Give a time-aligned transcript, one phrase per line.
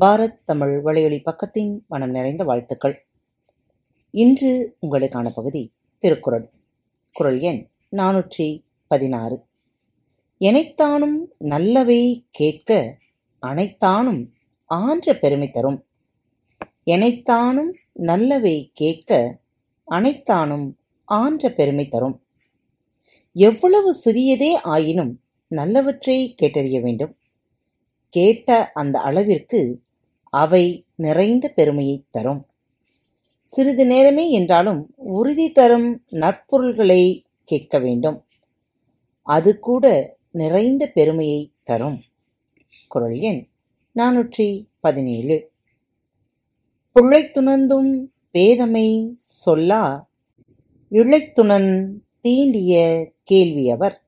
[0.00, 3.06] பாரத் தமிழ் வலையொலி பக்கத்தின் மனம் நிறைந்த வாழ்த்துக்கள்.
[4.10, 6.50] இன்று உங்களுக்கான பகுதி திருக்குறள்.
[7.12, 9.44] குரல் எண் நானூற்றி பதினாறு.
[10.40, 12.98] எனைத்தானும் நல்லவை கேட்க
[13.42, 14.26] அனைத்தானும்
[14.64, 15.86] ஆன்ற பெருமை தரும்.
[16.86, 19.38] எனைத்தானும் நல்லவை கேட்க
[19.90, 22.22] அனைத்தானும் ஆன்ற பெருமை தரும்.
[23.32, 27.16] எவ்வளவு சிறியதே ஆயினும் நல்லவற்றை கேட்டறிய வேண்டும்.
[28.08, 29.86] கேட்ட அந்த அளவிற்கு
[30.30, 32.46] அவை நிறைந்த பெருமையைத் தரும்.
[33.42, 38.24] சிறிது நேரமே என்றாலும் உறுதி தரும் நற்பொருள்களை கேட்க வேண்டும்.
[39.22, 42.02] அது கூட நிறைந்த பெருமையை தரும்.
[42.88, 43.48] குரல் எண்
[43.94, 45.50] நானூற்றி பதினேழு.
[46.94, 50.06] புழைத்துணர்ந்தும் பேதமை சொல்லா
[50.88, 54.02] இழைத்துணன் தீண்டிய கேள்வியவர்.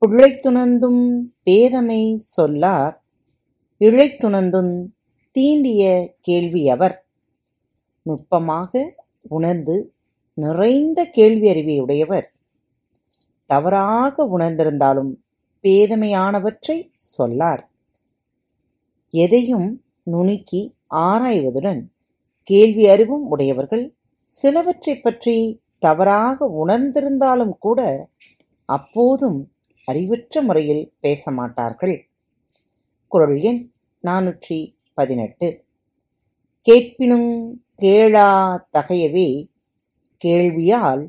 [0.00, 3.01] புழைத்துணர்ந்தும் பேதமை சொல்லார்
[3.82, 4.86] இழைத்துணர்ந்தும்
[5.32, 7.04] தீண்டிய கேள்வியவர்
[8.02, 8.94] நுட்பமாக
[9.28, 9.94] உணர்ந்து
[10.34, 12.32] நிறைந்த கேள்வியறிவை உடையவர்.
[13.46, 15.14] தவறாக உணர்ந்திருந்தாலும்
[15.62, 17.70] பேதமையானவற்றை சொல்லார்.
[19.10, 21.86] எதையும் நுணுக்கி ஆராய்வதுடன்
[22.42, 28.08] கேள்வி அறிவும் உடையவர்கள் சிலவற்றைப் பற்றி தவறாக உணர்ந்திருந்தாலும் கூட
[28.64, 29.52] அப்போதும்
[29.84, 32.06] அறிவற்ற முறையில் பேச மாட்டார்கள்.
[33.08, 33.71] குரல் எண்
[34.02, 35.64] நானூற்றி பதினெட்டு
[36.66, 38.30] கேட்பினுங் கேளா
[38.72, 39.50] தகையவே
[40.24, 41.04] கேள்வியால்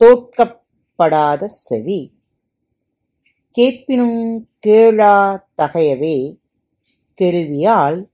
[0.00, 2.00] தோற்கப்படாத செவி.
[3.50, 6.40] கேட்பினும் கேளா தகையவே
[7.18, 8.10] கேள்வியால்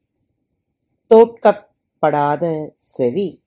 [1.10, 3.42] தோற்கப்படாத செவி.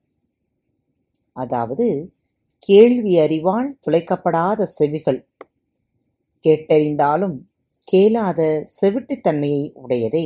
[1.32, 2.14] அதாவது
[2.58, 5.22] கேள்வி அறிவால் துளைக்கப்படாத செவிகள்.
[6.44, 7.38] கேட்டறிந்தாலும்
[7.84, 10.26] கேளாத செவிட்டுத்தன்மையை உடையதே.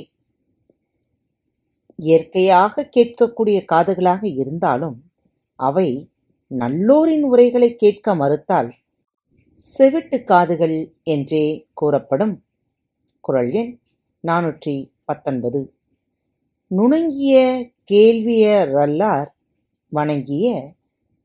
[1.96, 5.12] இயற்கையாக கேட்கக்கூடிய காதுகளாக இருந்தாலும்
[5.56, 6.10] அவை
[6.50, 8.74] நல்லோரின் உரைகளை கேட்க மறுத்தால்
[9.54, 12.44] செவிட்டு காதுகள் என்றே கூறப்படும்.
[13.20, 13.80] குரல் எண்
[14.28, 14.76] நானூற்றி
[15.06, 15.74] பத்தொன்பது.
[16.68, 17.36] நுணங்கிய
[17.92, 19.30] கேள்வியரல்லார்
[19.90, 20.74] வணங்கிய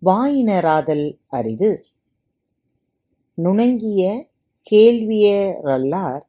[0.05, 1.85] வாயினராதல் அரிது.
[3.35, 4.31] நுணங்கிய
[4.71, 6.23] கேள்வியரல்லார்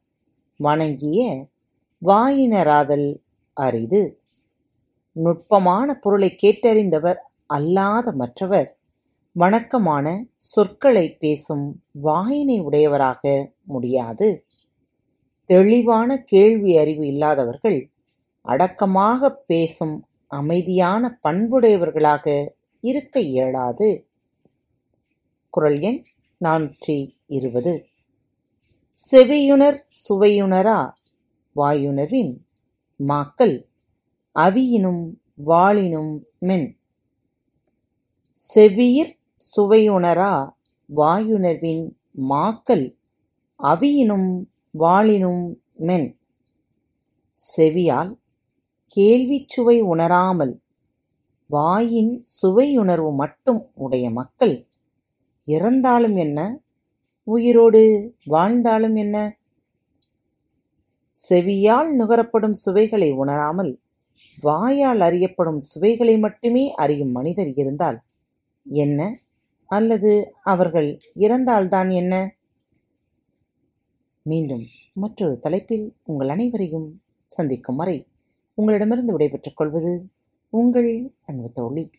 [0.56, 1.48] வணங்கிய
[2.06, 3.16] வாயினராதல்
[3.52, 4.20] அரிது.
[5.12, 8.78] நுட்பமான பொருளை கேட்டறிந்தவர் அல்லாத மற்றவர்.
[9.32, 14.46] வணக்கமான சொற்களை பேசும் வாயினை உடையவராக முடியாது.
[15.44, 17.90] தெளிவான கேள்வி அறிவு இல்லாதவர்கள்
[18.42, 24.06] அடக்கமாக பேசும் அமைதியான பண்புடையவர்களாக இருக்க இயலாது.
[25.50, 26.04] குரல் எண்
[26.44, 27.86] நானூற்றி இருபது.
[28.98, 29.78] செவியுணர்
[30.08, 30.92] சுவையுணரா?
[31.56, 32.36] வாயுணர்வின்
[32.98, 33.66] மாக்கள்
[34.34, 36.78] அவியினும் வாளினும் மென்.
[38.54, 39.12] செவியிற்
[39.56, 40.52] சுவையுணரா?
[40.96, 41.92] வாயுணர்வின்
[42.28, 42.96] மாக்கள்
[43.62, 44.46] அவியினும்
[44.78, 46.18] வாளினும் மென்.
[47.56, 48.20] செவியால்
[48.96, 50.62] கேள்விச் சுவை உணராமல்
[51.46, 54.66] வாயின் சுவையுணர்வு மட்டும் உடைய மக்கள்
[55.44, 56.63] இறந்தாலும் என்ன?
[57.24, 57.82] உயிரோடு
[58.24, 59.36] வாழ்ந்தாலும் என்ன?
[61.28, 63.78] செவியால் நுகரப்படும் சுவைகளை உணராமல்
[64.40, 67.98] வாயால் அறியப்படும் சுவைகளை மட்டுமே அறியும் மனிதர் இருந்தால்
[68.64, 69.18] என்ன?
[69.70, 72.36] அல்லது அவர்கள் இறந்தால்தான் என்ன?
[74.22, 74.64] மீண்டும்
[74.94, 78.06] மற்றொரு தலைப்பில் உங்கள் அனைவரையும் சந்திக்கும் வரை
[78.54, 80.08] உங்களிடமிருந்து விடைபெற்றுக் கொள்வது
[80.50, 81.90] உங்கள் அன்பு தோழி.